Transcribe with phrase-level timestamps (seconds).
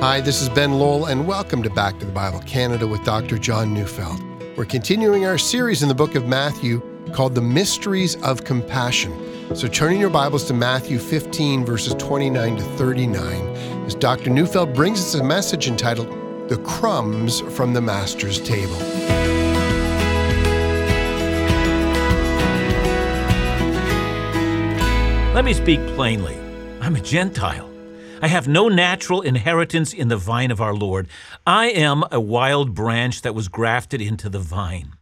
[0.00, 3.36] Hi, this is Ben Lowell, and welcome to Back to the Bible Canada with Dr.
[3.36, 4.22] John Neufeld.
[4.56, 6.80] We're continuing our series in the book of Matthew
[7.12, 9.56] called The Mysteries of Compassion.
[9.56, 13.56] So, turning your Bibles to Matthew 15, verses 29 to 39,
[13.86, 14.30] as Dr.
[14.30, 16.08] Neufeld brings us a message entitled
[16.48, 18.78] The Crumbs from the Master's Table.
[25.34, 26.38] Let me speak plainly.
[26.80, 27.67] I'm a Gentile.
[28.20, 31.08] I have no natural inheritance in the vine of our Lord.
[31.46, 34.94] I am a wild branch that was grafted into the vine.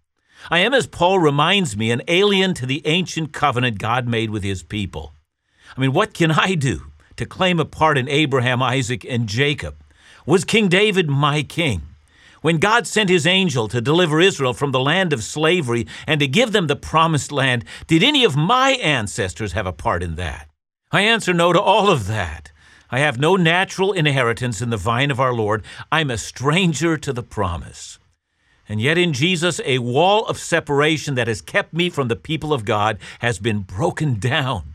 [0.50, 4.42] I am, as Paul reminds me, an alien to the ancient covenant God made with
[4.42, 5.14] his people.
[5.76, 9.76] I mean, what can I do to claim a part in Abraham, Isaac, and Jacob?
[10.26, 11.82] Was King David my king?
[12.42, 16.28] When God sent his angel to deliver Israel from the land of slavery and to
[16.28, 20.48] give them the promised land, did any of my ancestors have a part in that?
[20.92, 22.52] I answer no to all of that.
[22.90, 25.64] I have no natural inheritance in the vine of our Lord.
[25.90, 27.98] I'm a stranger to the promise.
[28.68, 32.52] And yet in Jesus, a wall of separation that has kept me from the people
[32.52, 34.74] of God has been broken down.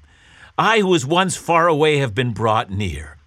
[0.58, 3.17] I, who was once far away, have been brought near.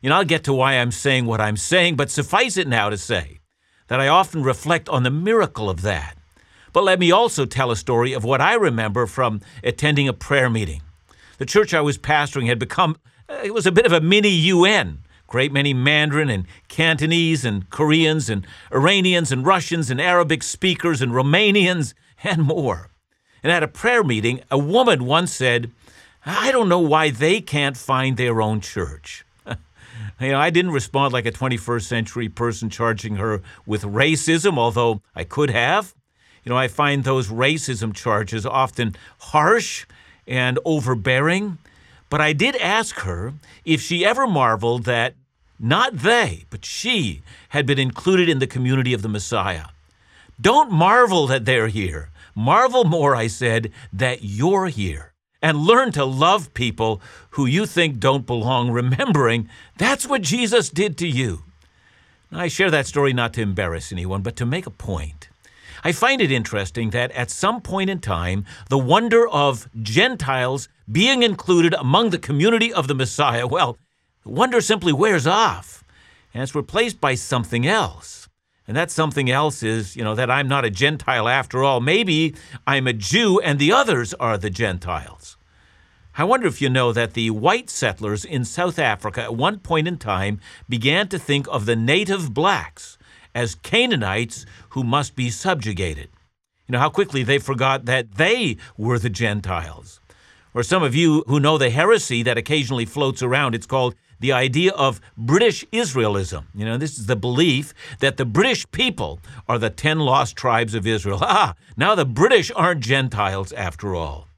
[0.00, 2.90] You know, I'll get to why I'm saying what I'm saying, but suffice it now
[2.90, 3.40] to say
[3.88, 6.16] that I often reflect on the miracle of that.
[6.72, 10.50] But let me also tell a story of what I remember from attending a prayer
[10.50, 10.82] meeting.
[11.38, 12.96] The church I was pastoring had become,
[13.28, 14.98] it was a bit of a mini UN.
[15.26, 21.12] Great many Mandarin and Cantonese and Koreans and Iranians and Russians and Arabic speakers and
[21.12, 22.90] Romanians and more.
[23.42, 25.70] And at a prayer meeting, a woman once said,
[26.24, 29.24] I don't know why they can't find their own church.
[30.20, 35.02] You know, I didn't respond like a 21st century person charging her with racism, although
[35.16, 35.92] I could have.
[36.44, 39.86] You know, I find those racism charges often harsh
[40.24, 41.58] and overbearing.
[42.10, 45.14] But I did ask her if she ever marveled that
[45.58, 49.66] not they, but she had been included in the community of the Messiah.
[50.40, 52.10] Don't marvel that they're here.
[52.34, 58.00] Marvel more, I said, that you're here and learn to love people who you think
[58.00, 61.44] don't belong, remembering that's what Jesus did to you.
[62.32, 65.28] I share that story not to embarrass anyone, but to make a point.
[65.86, 71.22] I find it interesting that at some point in time, the wonder of Gentiles being
[71.22, 73.76] included among the community of the Messiah, well,
[74.22, 75.84] the wonder simply wears off
[76.32, 78.30] and it's replaced by something else.
[78.66, 81.80] And that something else is, you know, that I'm not a Gentile after all.
[81.80, 82.34] Maybe
[82.66, 85.36] I'm a Jew and the others are the Gentiles.
[86.16, 89.86] I wonder if you know that the white settlers in South Africa at one point
[89.86, 92.96] in time began to think of the native blacks
[93.34, 96.08] as Canaanites who must be subjugated.
[96.66, 100.00] You know how quickly they forgot that they were the Gentiles.
[100.54, 104.32] Or some of you who know the heresy that occasionally floats around, it's called the
[104.32, 106.44] idea of British Israelism.
[106.54, 110.74] You know, this is the belief that the British people are the 10 lost tribes
[110.74, 111.18] of Israel.
[111.22, 114.28] Ah, now the British aren't Gentiles after all.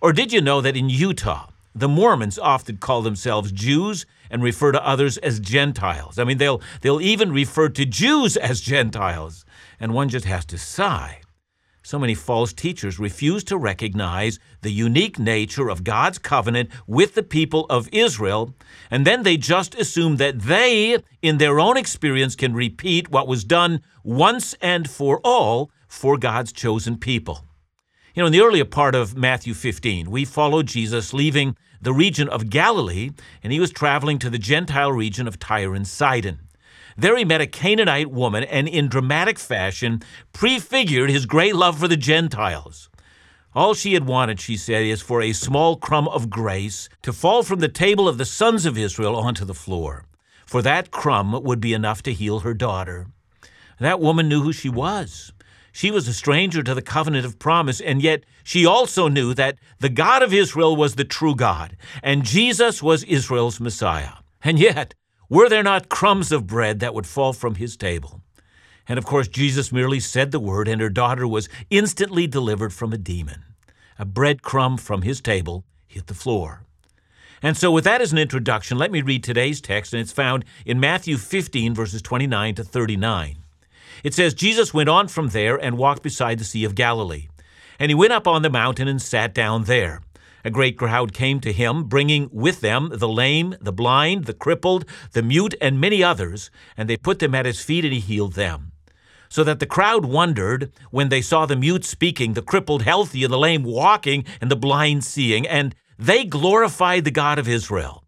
[0.00, 4.72] Or did you know that in Utah, the Mormons often call themselves Jews and refer
[4.72, 6.18] to others as Gentiles?
[6.18, 9.44] I mean, they'll, they'll even refer to Jews as Gentiles.
[9.78, 11.20] And one just has to sigh.
[11.82, 17.22] So many false teachers refuse to recognize the unique nature of God's covenant with the
[17.22, 18.54] people of Israel,
[18.90, 23.44] and then they just assume that they, in their own experience, can repeat what was
[23.44, 27.46] done once and for all for God's chosen people.
[28.12, 32.28] You know, in the earlier part of Matthew 15, we follow Jesus leaving the region
[32.28, 33.10] of Galilee,
[33.40, 36.40] and he was traveling to the Gentile region of Tyre and Sidon.
[36.96, 41.86] There he met a Canaanite woman and, in dramatic fashion, prefigured his great love for
[41.86, 42.90] the Gentiles.
[43.54, 47.44] All she had wanted, she said, is for a small crumb of grace to fall
[47.44, 50.04] from the table of the sons of Israel onto the floor.
[50.46, 53.06] For that crumb would be enough to heal her daughter.
[53.78, 55.32] That woman knew who she was.
[55.72, 59.58] She was a stranger to the covenant of promise, and yet she also knew that
[59.78, 64.14] the God of Israel was the true God, and Jesus was Israel's Messiah.
[64.42, 64.94] And yet,
[65.28, 68.20] were there not crumbs of bread that would fall from his table?
[68.88, 72.92] And of course, Jesus merely said the word, and her daughter was instantly delivered from
[72.92, 73.44] a demon.
[73.98, 76.64] A bread crumb from his table hit the floor.
[77.42, 80.44] And so, with that as an introduction, let me read today's text, and it's found
[80.66, 83.39] in Matthew 15, verses 29 to 39.
[84.02, 87.28] It says, Jesus went on from there and walked beside the Sea of Galilee.
[87.78, 90.02] And he went up on the mountain and sat down there.
[90.44, 94.86] A great crowd came to him, bringing with them the lame, the blind, the crippled,
[95.12, 98.34] the mute, and many others, and they put them at his feet, and he healed
[98.34, 98.72] them.
[99.28, 103.32] So that the crowd wondered when they saw the mute speaking, the crippled healthy, and
[103.32, 108.04] the lame walking, and the blind seeing, and they glorified the God of Israel.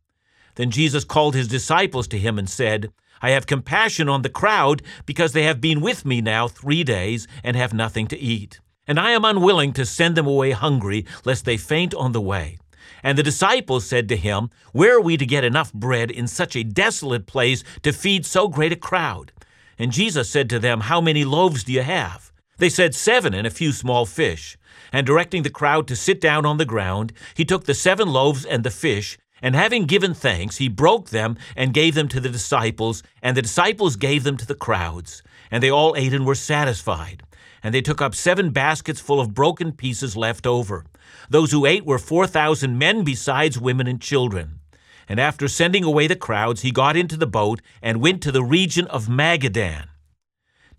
[0.55, 2.93] Then Jesus called his disciples to him and said,
[3.23, 7.29] I have compassion on the crowd because they have been with me now three days
[7.45, 8.61] and have nothing to eat.
[8.87, 12.59] And I am unwilling to send them away hungry, lest they faint on the way.
[13.05, 16.57] And the disciples said to him, Where are we to get enough bread in such
[16.57, 19.33] a desolate place to feed so great a crowd?
[19.79, 22.33] And Jesus said to them, How many loaves do you have?
[22.59, 24.59] They said, Seven and a few small fish.
[24.93, 28.45] And directing the crowd to sit down on the ground, he took the seven loaves
[28.45, 32.29] and the fish, and having given thanks, he broke them and gave them to the
[32.29, 35.23] disciples, and the disciples gave them to the crowds.
[35.51, 37.25] And they all ate and were satisfied.
[37.63, 40.85] And they took up seven baskets full of broken pieces left over.
[41.29, 44.61] Those who ate were 4,000 men, besides women and children.
[45.09, 48.45] And after sending away the crowds, he got into the boat and went to the
[48.45, 49.89] region of Magadan.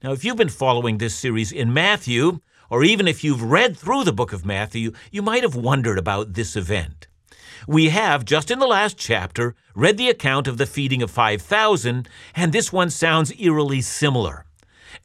[0.01, 2.39] Now, if you've been following this series in Matthew,
[2.69, 6.33] or even if you've read through the book of Matthew, you might have wondered about
[6.33, 7.07] this event.
[7.67, 12.07] We have, just in the last chapter, read the account of the feeding of 5,000,
[12.35, 14.45] and this one sounds eerily similar.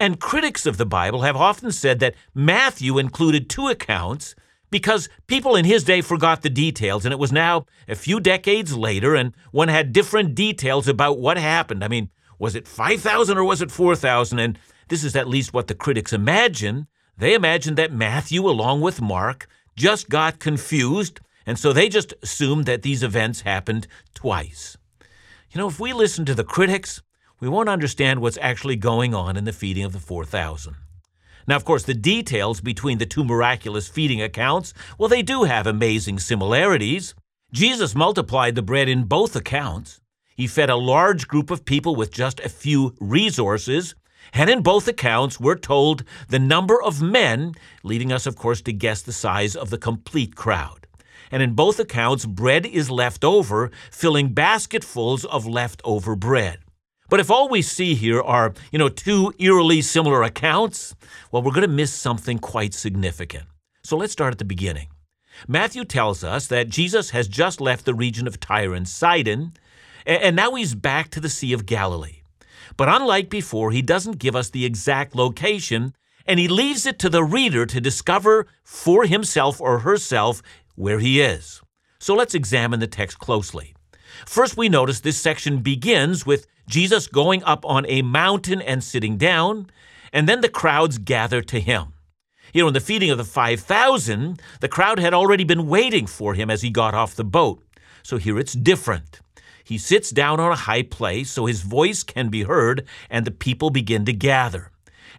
[0.00, 4.34] And critics of the Bible have often said that Matthew included two accounts
[4.70, 8.76] because people in his day forgot the details, and it was now a few decades
[8.76, 11.82] later, and one had different details about what happened.
[11.82, 14.38] I mean, was it 5,000 or was it 4,000?
[14.38, 14.58] And
[14.88, 16.86] this is at least what the critics imagine.
[17.16, 22.66] They imagine that Matthew, along with Mark, just got confused, and so they just assumed
[22.66, 24.76] that these events happened twice.
[25.50, 27.00] You know, if we listen to the critics,
[27.40, 30.74] we won't understand what's actually going on in the feeding of the 4,000.
[31.46, 35.66] Now, of course, the details between the two miraculous feeding accounts, well, they do have
[35.66, 37.14] amazing similarities.
[37.50, 40.02] Jesus multiplied the bread in both accounts.
[40.36, 43.94] He fed a large group of people with just a few resources,
[44.34, 48.72] and in both accounts, we're told the number of men, leading us, of course, to
[48.74, 50.77] guess the size of the complete crowd.
[51.30, 56.58] And in both accounts, bread is left over, filling basketfuls of leftover bread.
[57.10, 60.94] But if all we see here are, you know, two eerily similar accounts,
[61.32, 63.46] well, we're going to miss something quite significant.
[63.82, 64.88] So let's start at the beginning.
[65.46, 69.52] Matthew tells us that Jesus has just left the region of Tyre and Sidon,
[70.04, 72.22] and now he's back to the Sea of Galilee.
[72.76, 75.94] But unlike before, he doesn't give us the exact location,
[76.26, 80.42] and he leaves it to the reader to discover for himself or herself
[80.78, 81.60] where he is.
[81.98, 83.74] So let's examine the text closely.
[84.24, 89.16] First, we notice this section begins with Jesus going up on a mountain and sitting
[89.16, 89.70] down,
[90.12, 91.94] and then the crowds gather to him.
[92.54, 96.34] You know, in the feeding of the 5,000, the crowd had already been waiting for
[96.34, 97.62] him as he got off the boat.
[98.02, 99.20] So here it's different.
[99.64, 103.30] He sits down on a high place so his voice can be heard, and the
[103.30, 104.70] people begin to gather.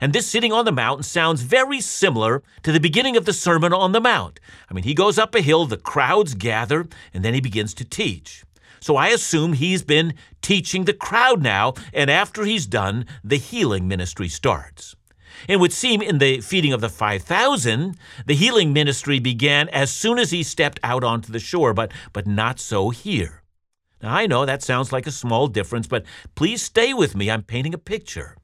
[0.01, 3.73] And this sitting on the mountain sounds very similar to the beginning of the Sermon
[3.73, 4.39] on the Mount.
[4.69, 7.85] I mean, he goes up a hill, the crowds gather, and then he begins to
[7.85, 8.43] teach.
[8.79, 13.87] So I assume he's been teaching the crowd now, and after he's done, the healing
[13.87, 14.95] ministry starts.
[15.47, 20.17] It would seem in the feeding of the 5,000, the healing ministry began as soon
[20.17, 23.43] as he stepped out onto the shore, but, but not so here.
[24.01, 26.05] Now, I know that sounds like a small difference, but
[26.35, 27.29] please stay with me.
[27.29, 28.37] I'm painting a picture.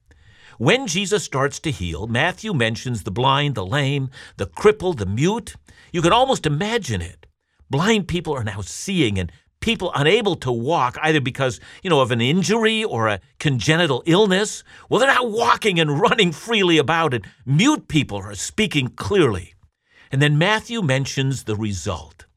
[0.57, 5.55] When Jesus starts to heal, Matthew mentions the blind, the lame, the crippled, the mute.
[5.91, 7.25] You can almost imagine it.
[7.69, 12.11] Blind people are now seeing, and people unable to walk either because, you know, of
[12.11, 17.25] an injury or a congenital illness, well, they're now walking and running freely about it.
[17.45, 19.55] Mute people are speaking clearly.
[20.11, 22.27] And then Matthew mentions the result.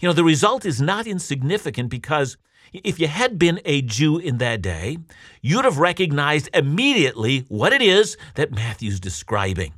[0.00, 2.36] You know, the result is not insignificant because
[2.72, 4.98] if you had been a Jew in that day,
[5.40, 9.74] you'd have recognized immediately what it is that Matthew's describing.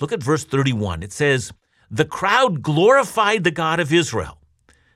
[0.00, 1.02] Look at verse 31.
[1.02, 1.52] It says,
[1.90, 4.38] The crowd glorified the God of Israel.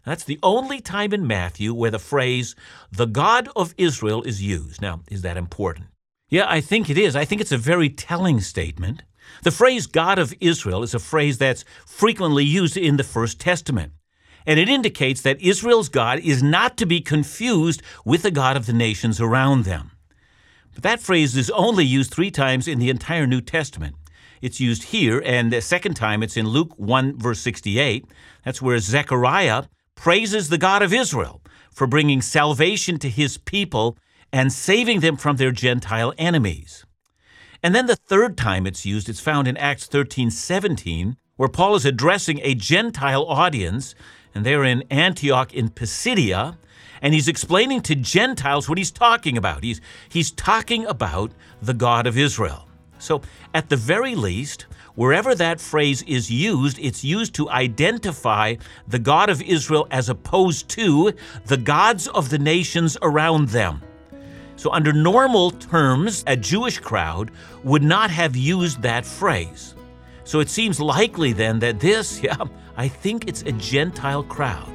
[0.05, 2.57] That's the only time in Matthew where the phrase,
[2.91, 4.81] the God of Israel, is used.
[4.81, 5.87] Now, is that important?
[6.31, 7.15] Yeah, I think it is.
[7.15, 9.03] I think it's a very telling statement.
[9.43, 13.93] The phrase God of Israel is a phrase that's frequently used in the First Testament
[14.47, 18.67] and it indicates that Israel's God is not to be confused with the God of
[18.67, 19.93] the nations around them.
[20.75, 23.97] But that phrase is only used three times in the entire New Testament.
[24.41, 28.07] It's used here, and the second time it's in Luke 1, verse 68.
[28.45, 33.99] That's where Zechariah praises the God of Israel for bringing salvation to his people
[34.33, 36.87] and saving them from their Gentile enemies.
[37.63, 41.75] And then the third time it's used, it's found in Acts 13, 17, where Paul
[41.75, 43.95] is addressing a Gentile audience
[44.35, 46.59] and they're in Antioch in Pisidia,
[47.03, 49.65] and he's explaining to Gentiles what he's talking about.
[49.65, 51.33] He's, he's talking about
[51.63, 52.69] the God of Israel.
[52.99, 53.23] So,
[53.55, 58.57] at the very least, wherever that phrase is used, it's used to identify
[58.87, 61.13] the God of Israel as opposed to
[61.47, 63.83] the gods of the nations around them.
[64.57, 67.31] So, under normal terms, a Jewish crowd
[67.65, 69.75] would not have used that phrase.
[70.25, 72.37] So, it seems likely then that this, yeah,
[72.81, 74.67] I think it's a Gentile crowd.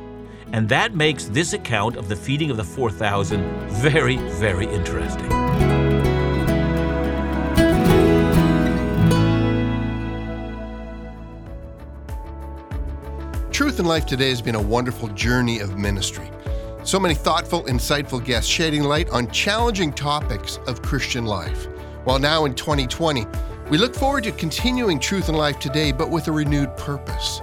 [0.54, 5.28] And that makes this account of the feeding of the 4,000 very, very interesting.
[13.50, 16.30] Truth in Life today has been a wonderful journey of ministry.
[16.84, 21.66] So many thoughtful, insightful guests shedding light on challenging topics of Christian life.
[22.04, 23.26] While now in 2020,
[23.72, 27.42] we look forward to continuing Truth in Life today, but with a renewed purpose.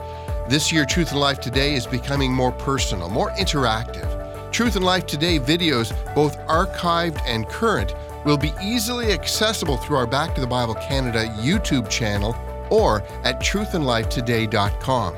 [0.53, 4.53] This year, Truth in Life Today is becoming more personal, more interactive.
[4.53, 7.95] Truth in Life Today videos, both archived and current,
[8.27, 12.37] will be easily accessible through our Back to the Bible Canada YouTube channel
[12.69, 15.17] or at truthinlifetoday.com.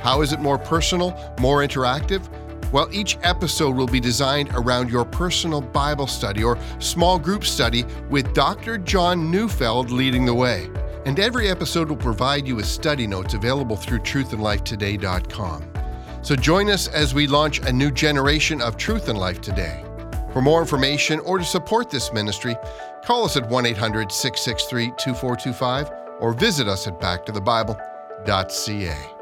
[0.00, 2.26] How is it more personal, more interactive?
[2.72, 7.84] Well, each episode will be designed around your personal Bible study or small group study
[8.10, 8.78] with Dr.
[8.78, 10.68] John Neufeld leading the way
[11.06, 15.72] and every episode will provide you with study notes available through truthinlifetoday.com.
[16.22, 19.84] So join us as we launch a new generation of Truth in Life Today.
[20.32, 22.56] For more information or to support this ministry,
[23.04, 29.13] call us at 1 800 663 2425 or visit us at backtothebible.ca.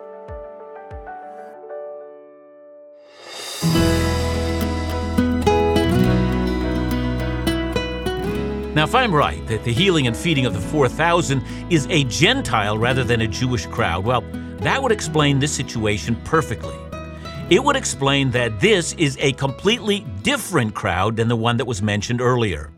[8.83, 12.77] Now, if I'm right that the healing and feeding of the 4,000 is a Gentile
[12.77, 14.23] rather than a Jewish crowd, well,
[14.59, 16.75] that would explain this situation perfectly.
[17.49, 21.81] It would explain that this is a completely different crowd than the one that was
[21.81, 22.73] mentioned earlier.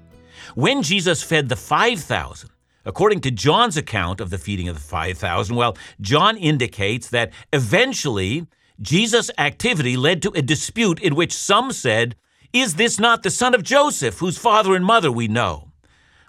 [0.55, 2.51] When Jesus fed the 5,000,
[2.85, 8.47] according to John's account of the feeding of the 5,000, well, John indicates that eventually
[8.79, 12.15] Jesus' activity led to a dispute in which some said,
[12.53, 15.71] Is this not the son of Joseph, whose father and mother we know?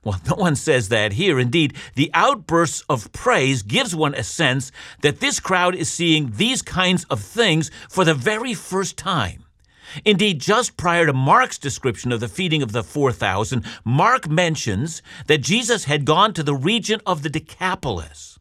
[0.06, 1.40] Well, no one says that here.
[1.40, 4.72] Indeed, the outbursts of praise gives one a sense
[5.02, 9.46] that this crowd is seeing these kinds of things for the very first time.
[10.06, 15.40] Indeed, just prior to Mark's description of the feeding of the 4,000, Mark mentions that
[15.40, 18.38] Jesus had gone to the region of the Decapolis.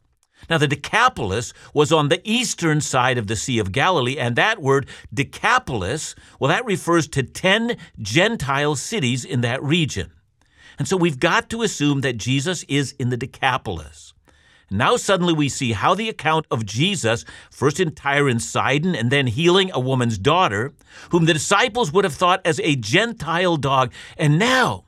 [0.50, 4.61] Now, the Decapolis was on the eastern side of the Sea of Galilee, and that
[4.61, 10.12] word Decapolis, well, that refers to 10 Gentile cities in that region.
[10.78, 14.12] And so we've got to assume that Jesus is in the Decapolis.
[14.71, 19.11] Now suddenly we see how the account of Jesus, first in Tyre and Sidon and
[19.11, 20.73] then healing a woman's daughter,
[21.11, 24.85] whom the disciples would have thought as a Gentile dog, and now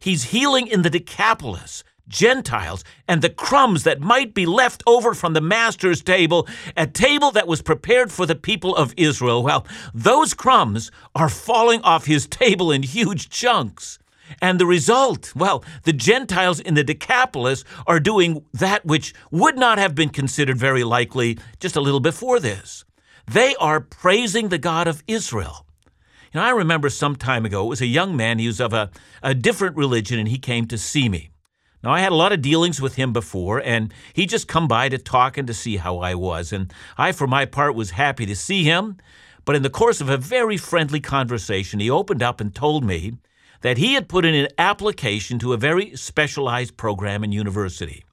[0.00, 5.32] he's healing in the Decapolis, Gentiles, and the crumbs that might be left over from
[5.32, 9.42] the master's table, a table that was prepared for the people of Israel.
[9.42, 13.98] Well, those crumbs are falling off his table in huge chunks.
[14.40, 19.78] And the result, well, the Gentiles in the Decapolis are doing that which would not
[19.78, 22.84] have been considered very likely just a little before this.
[23.26, 25.66] They are praising the God of Israel.
[26.32, 28.72] You know, I remember some time ago, it was a young man, he was of
[28.72, 28.90] a,
[29.22, 31.30] a different religion, and he came to see me.
[31.82, 34.88] Now, I had a lot of dealings with him before, and he just come by
[34.90, 36.52] to talk and to see how I was.
[36.52, 38.98] And I, for my part, was happy to see him.
[39.44, 43.14] But in the course of a very friendly conversation, he opened up and told me
[43.62, 48.04] that he had put in an application to a very specialized program in university.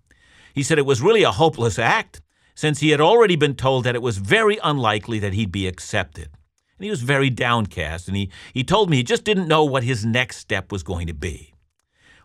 [0.54, 2.22] He said it was really a hopeless act,
[2.56, 6.30] since he had already been told that it was very unlikely that he'd be accepted.
[6.78, 9.84] And he was very downcast, and he, he told me he just didn't know what
[9.84, 11.54] his next step was going to be.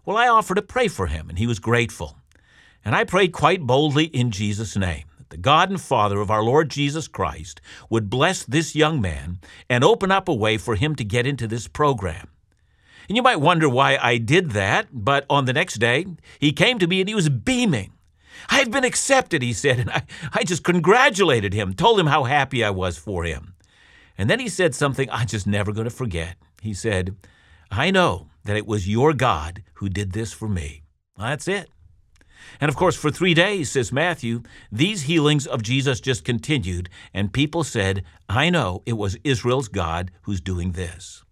[0.05, 2.19] Well, I offered to pray for him, and he was grateful.
[2.85, 6.43] And I prayed quite boldly in Jesus' name that the God and Father of our
[6.43, 9.39] Lord Jesus Christ would bless this young man
[9.71, 12.32] and open up a way for him to get into this program.
[13.13, 16.07] And you might wonder why I did that, but on the next day,
[16.39, 17.93] he came to me and he was beaming.
[18.49, 22.65] I've been accepted, he said, and I, I just congratulated him, told him how happy
[22.65, 23.53] I was for him.
[24.17, 26.37] And then he said something I'm just never going to forget.
[26.63, 27.15] He said,
[27.71, 30.83] I know that it was your God who did this for me.
[31.19, 31.69] That's it.
[32.63, 37.31] And of course, for three days, says Matthew, these healings of Jesus just continued, and
[37.31, 41.23] people said, I know it was Israel's God who's doing this.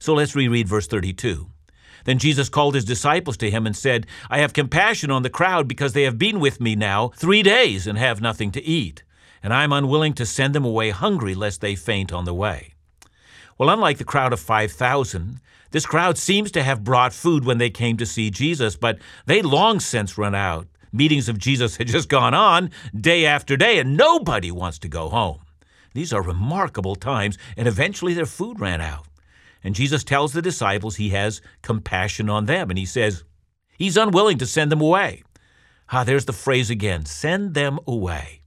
[0.00, 1.46] So let's reread verse 32.
[2.04, 5.68] Then Jesus called his disciples to him and said, I have compassion on the crowd
[5.68, 9.02] because they have been with me now three days and have nothing to eat,
[9.42, 12.72] and I am unwilling to send them away hungry lest they faint on the way.
[13.58, 15.40] Well, unlike the crowd of 5,000,
[15.72, 19.42] this crowd seems to have brought food when they came to see Jesus, but they
[19.42, 20.66] long since run out.
[20.92, 25.10] meetings of Jesus had just gone on day after day, and nobody wants to go
[25.10, 25.40] home.
[25.92, 29.06] These are remarkable times, and eventually their food ran out.
[29.62, 33.24] And Jesus tells the disciples he has compassion on them, and he says
[33.76, 35.22] he's unwilling to send them away.
[35.90, 38.40] Ah, there's the phrase again send them away.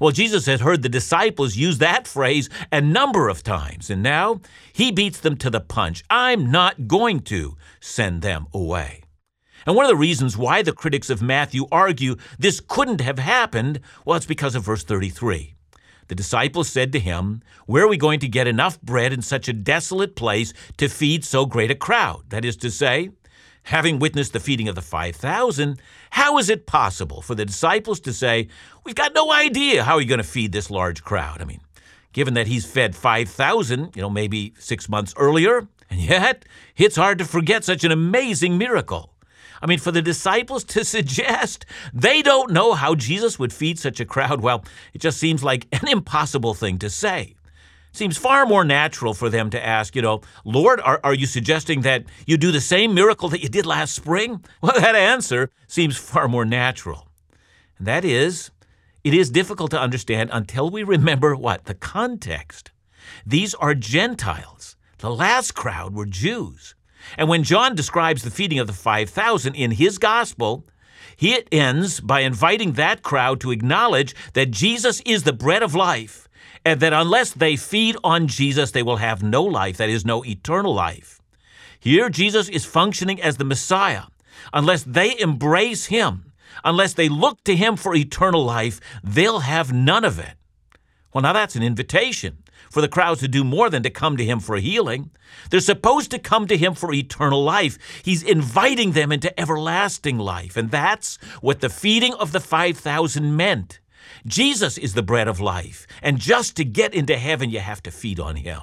[0.00, 4.40] Well, Jesus had heard the disciples use that phrase a number of times, and now
[4.72, 6.02] he beats them to the punch.
[6.08, 9.02] I'm not going to send them away.
[9.66, 13.80] And one of the reasons why the critics of Matthew argue this couldn't have happened,
[14.06, 15.54] well, it's because of verse 33.
[16.10, 19.48] The disciples said to him, Where are we going to get enough bread in such
[19.48, 22.24] a desolate place to feed so great a crowd?
[22.30, 23.10] That is to say,
[23.62, 28.12] having witnessed the feeding of the 5,000, how is it possible for the disciples to
[28.12, 28.48] say,
[28.82, 31.40] We've got no idea how you're going to feed this large crowd?
[31.40, 31.60] I mean,
[32.12, 36.44] given that he's fed 5,000, you know, maybe six months earlier, and yet
[36.76, 39.14] it's hard to forget such an amazing miracle.
[39.62, 44.00] I mean, for the disciples to suggest they don't know how Jesus would feed such
[44.00, 47.34] a crowd, well, it just seems like an impossible thing to say.
[47.90, 51.26] It seems far more natural for them to ask, you know, Lord, are, are you
[51.26, 54.44] suggesting that you do the same miracle that you did last spring?
[54.62, 57.08] Well, that answer seems far more natural.
[57.78, 58.50] And that is,
[59.02, 61.64] it is difficult to understand until we remember what?
[61.64, 62.70] The context.
[63.26, 64.76] These are Gentiles.
[64.98, 66.74] The last crowd were Jews.
[67.16, 70.66] And when John describes the feeding of the 5,000 in his gospel,
[71.16, 76.28] he ends by inviting that crowd to acknowledge that Jesus is the bread of life,
[76.64, 80.24] and that unless they feed on Jesus, they will have no life, that is, no
[80.24, 81.20] eternal life.
[81.78, 84.04] Here, Jesus is functioning as the Messiah.
[84.52, 86.32] Unless they embrace him,
[86.64, 90.34] unless they look to him for eternal life, they'll have none of it.
[91.12, 92.39] Well, now that's an invitation
[92.70, 95.10] for the crowds to do more than to come to him for healing.
[95.50, 97.78] They're supposed to come to him for eternal life.
[98.04, 100.56] He's inviting them into everlasting life.
[100.56, 103.80] And that's what the feeding of the 5,000 meant.
[104.26, 105.86] Jesus is the bread of life.
[106.02, 108.62] And just to get into heaven, you have to feed on him.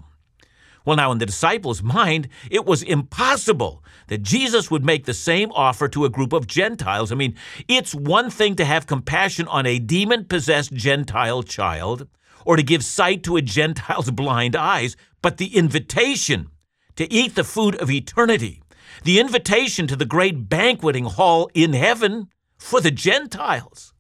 [0.88, 5.52] Well, now, in the disciples' mind, it was impossible that Jesus would make the same
[5.52, 7.12] offer to a group of Gentiles.
[7.12, 7.36] I mean,
[7.68, 12.08] it's one thing to have compassion on a demon possessed Gentile child,
[12.48, 16.48] or to give sight to a Gentile's blind eyes, but the invitation
[16.96, 18.62] to eat the food of eternity,
[19.04, 23.94] the invitation to the great banqueting hall in heaven for the Gentiles.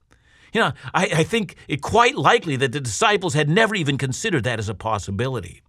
[0.53, 4.45] You know, I, I think it quite likely that the disciples had never even considered
[4.45, 5.61] that as a possibility.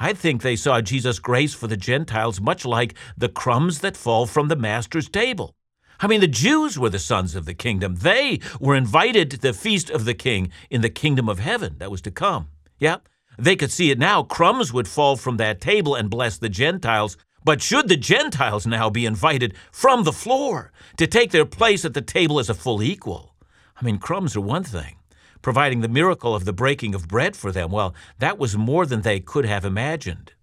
[0.00, 4.26] I think they saw Jesus' grace for the Gentiles much like the crumbs that fall
[4.26, 5.54] from the Master's table.
[6.00, 7.96] I mean, the Jews were the sons of the kingdom.
[7.96, 11.90] They were invited to the feast of the king in the kingdom of heaven that
[11.90, 12.48] was to come.
[12.78, 12.98] Yeah,
[13.38, 14.22] they could see it now.
[14.22, 17.18] Crumbs would fall from that table and bless the Gentiles.
[17.44, 21.94] But should the Gentiles now be invited from the floor to take their place at
[21.94, 23.34] the table as a full equal?
[23.80, 24.96] I mean, crumbs are one thing.
[25.42, 29.00] Providing the miracle of the breaking of bread for them, well, that was more than
[29.00, 30.34] they could have imagined.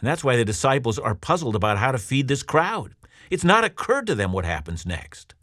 [0.00, 2.96] And that's why the disciples are puzzled about how to feed this crowd.
[3.30, 5.34] It's not occurred to them what happens next.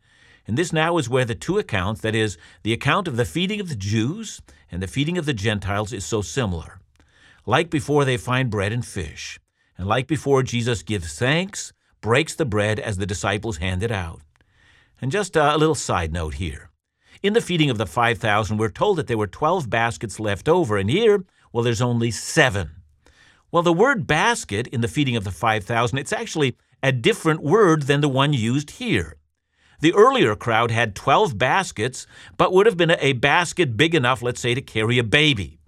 [0.47, 3.59] And this now is where the two accounts, that is, the account of the feeding
[3.59, 4.41] of the Jews
[4.71, 6.79] and the feeding of the Gentiles, is so similar.
[7.45, 9.39] Like before, they find bread and fish.
[9.77, 14.21] And like before, Jesus gives thanks, breaks the bread as the disciples hand it out.
[15.01, 16.69] And just a little side note here.
[17.23, 20.77] In the feeding of the 5,000, we're told that there were 12 baskets left over,
[20.77, 22.71] and here, well, there's only seven.
[23.51, 27.83] Well, the word basket in the feeding of the 5,000, it's actually a different word
[27.83, 29.17] than the one used here.
[29.81, 32.05] The earlier crowd had 12 baskets,
[32.37, 35.59] but would have been a basket big enough, let's say, to carry a baby.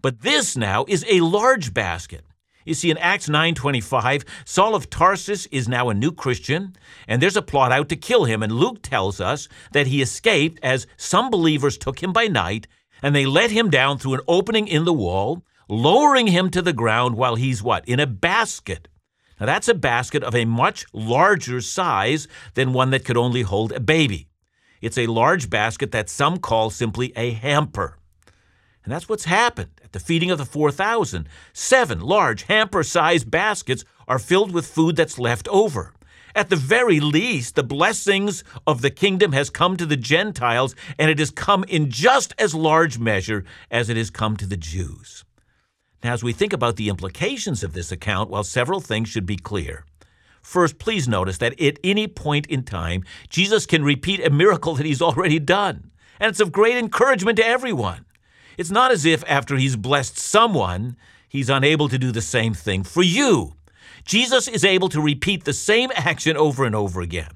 [0.00, 2.24] But this now is a large basket.
[2.64, 6.76] You see, in Acts 9:25, Saul of Tarsus is now a new Christian,
[7.06, 8.42] and there's a plot out to kill him.
[8.42, 12.66] And Luke tells us that he escaped as some believers took him by night,
[13.02, 16.72] and they let him down through an opening in the wall, lowering him to the
[16.74, 17.88] ground while he's what?
[17.88, 18.88] In a basket.
[19.40, 23.72] Now, that's a basket of a much larger size than one that could only hold
[23.72, 24.28] a baby.
[24.80, 27.98] It's a large basket that some call simply a hamper.
[28.84, 31.28] And that's what's happened at the feeding of the 4,000.
[31.52, 35.92] Seven large hamper sized baskets are filled with food that's left over.
[36.34, 41.10] At the very least, the blessings of the kingdom has come to the Gentiles, and
[41.10, 45.24] it has come in just as large measure as it has come to the Jews.
[46.02, 49.36] Now, as we think about the implications of this account, well, several things should be
[49.36, 49.84] clear.
[50.42, 54.86] First, please notice that at any point in time, Jesus can repeat a miracle that
[54.86, 58.06] he's already done, and it's of great encouragement to everyone.
[58.56, 60.96] It's not as if after he's blessed someone,
[61.28, 63.54] he's unable to do the same thing for you.
[64.04, 67.30] Jesus is able to repeat the same action over and over again.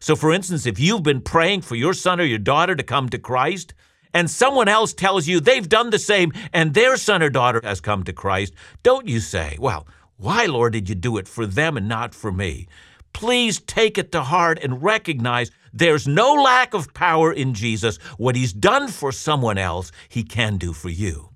[0.00, 3.08] So, for instance, if you've been praying for your son or your daughter to come
[3.10, 3.74] to Christ,
[4.12, 7.80] and someone else tells you they've done the same and their son or daughter has
[7.80, 11.76] come to Christ, don't you say, Well, why, Lord, did you do it for them
[11.76, 12.66] and not for me?
[13.12, 17.98] Please take it to heart and recognize there's no lack of power in Jesus.
[18.16, 21.30] What he's done for someone else, he can do for you.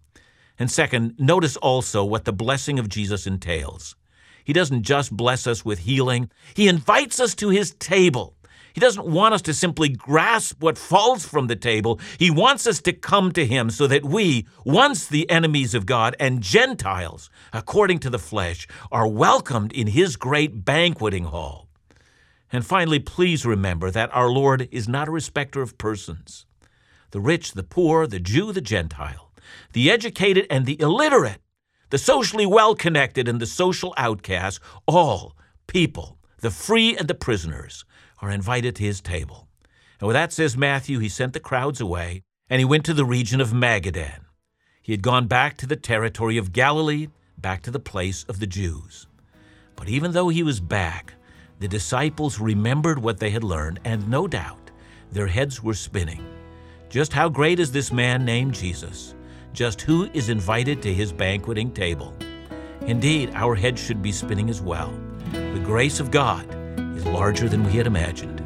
[0.59, 3.97] And second, notice also what the blessing of Jesus entails.
[4.45, 8.37] He doesn't just bless us with healing, he invites us to his table.
[8.73, 12.01] He doesn't want us to simply grasp what falls from the table.
[12.19, 16.17] He wants us to come to Him so that we, once the enemies of God
[16.19, 21.69] and Gentiles, according to the flesh, are welcomed in His great banqueting hall.
[22.53, 26.45] And finally, please remember that our Lord is not a respecter of persons.
[27.11, 29.33] The rich, the poor, the Jew, the Gentile,
[29.73, 31.41] the educated and the illiterate,
[31.91, 37.85] the socially well connected and the social outcast, all people, the free and the prisoners,
[38.23, 39.49] are invited to his table.
[40.01, 43.05] And with that, says Matthew, he sent the crowds away, and he went to the
[43.05, 44.21] region of Magadan.
[44.81, 48.47] He had gone back to the territory of Galilee, back to the place of the
[48.47, 49.07] Jews.
[49.77, 51.15] But even though he was back,
[51.59, 54.71] the disciples remembered what they had learned, and no doubt
[55.11, 56.25] their heads were spinning.
[56.89, 59.15] Just how great is this man named Jesus?
[59.53, 62.15] Just who is invited to his banqueting table?
[62.83, 64.93] Indeed, our heads should be spinning as well.
[65.33, 66.47] The grace of God
[67.07, 68.43] larger than we had imagined.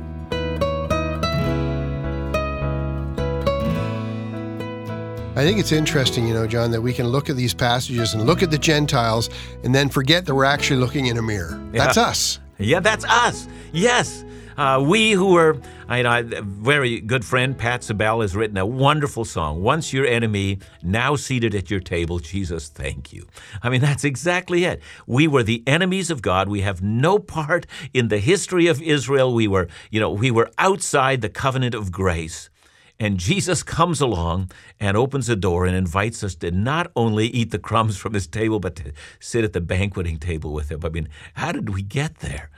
[5.36, 8.24] I think it's interesting, you know, John, that we can look at these passages and
[8.24, 9.28] look at the Gentiles
[9.64, 11.62] and then forget that we're actually looking in a mirror.
[11.74, 11.84] Yeah.
[11.84, 12.40] That's us.
[12.58, 13.46] Yeah, that's us.
[13.70, 14.24] Yes.
[14.56, 18.64] Uh, we who are, I know, a very good friend, Pat Sczebel, has written a
[18.64, 23.26] wonderful song, Once Your Enemy, Now Seated at Your Table, Jesus, Thank You.
[23.62, 24.80] I mean, that's exactly it.
[25.06, 26.48] We were the enemies of God.
[26.48, 29.34] We have no part in the history of Israel.
[29.34, 32.48] We were, you know, we were outside the covenant of grace.
[32.98, 37.50] And Jesus comes along and opens the door and invites us to not only eat
[37.50, 40.80] the crumbs from his table, but to sit at the banqueting table with him.
[40.82, 42.48] I mean, how did we get there?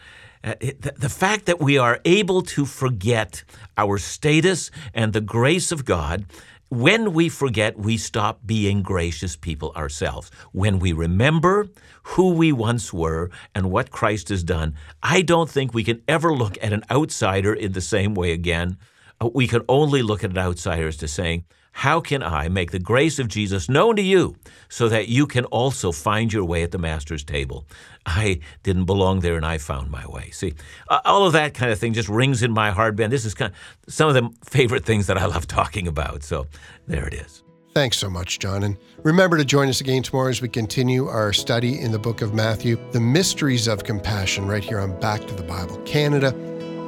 [0.48, 3.44] Uh, the, the fact that we are able to forget
[3.76, 6.24] our status and the grace of God
[6.70, 10.30] when we forget, we stop being gracious people ourselves.
[10.52, 11.68] When we remember
[12.02, 16.34] who we once were and what Christ has done, I don't think we can ever
[16.34, 18.76] look at an outsider in the same way again.
[19.18, 21.44] Uh, we can only look at an outsider as to saying,
[21.78, 24.34] how can I make the grace of Jesus known to you
[24.68, 27.68] so that you can also find your way at the Master's table?
[28.04, 30.30] I didn't belong there and I found my way.
[30.30, 30.54] See,
[30.88, 33.10] all of that kind of thing just rings in my heart, Ben.
[33.10, 36.24] This is kind of some of the favorite things that I love talking about.
[36.24, 36.48] So
[36.88, 37.44] there it is.
[37.74, 38.64] Thanks so much, John.
[38.64, 42.22] And remember to join us again tomorrow as we continue our study in the book
[42.22, 46.32] of Matthew, The Mysteries of Compassion, right here on Back to the Bible Canada,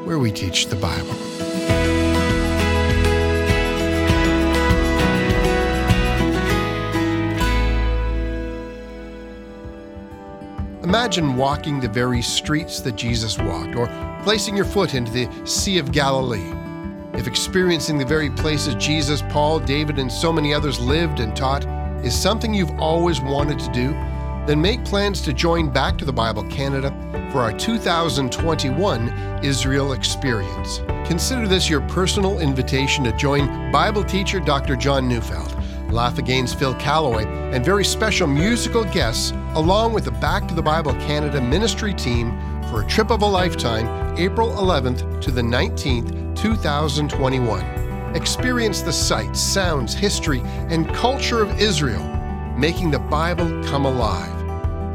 [0.05, 1.49] where we teach the Bible.
[10.90, 13.87] Imagine walking the very streets that Jesus walked, or
[14.24, 16.53] placing your foot into the Sea of Galilee.
[17.12, 21.64] If experiencing the very places Jesus, Paul, David, and so many others lived and taught
[22.05, 23.90] is something you've always wanted to do,
[24.48, 26.90] then make plans to join Back to the Bible Canada
[27.31, 30.79] for our 2021 Israel Experience.
[31.07, 34.74] Consider this your personal invitation to join Bible teacher Dr.
[34.74, 35.60] John Neufeld
[35.92, 37.24] Laugh Again's Phil Callaway,
[37.55, 42.38] and very special musical guests, along with the Back to the Bible Canada ministry team
[42.70, 47.64] for a trip of a lifetime, April 11th to the 19th, 2021.
[48.14, 52.03] Experience the sights, sounds, history, and culture of Israel,
[52.57, 54.37] making the Bible come alive.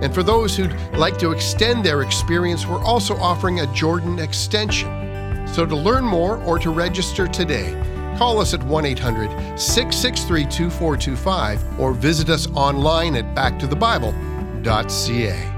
[0.01, 5.47] And for those who'd like to extend their experience, we're also offering a Jordan extension.
[5.47, 7.73] So to learn more or to register today,
[8.17, 15.54] Call us at 1 800 663 2425 or visit us online at backtothebible.ca.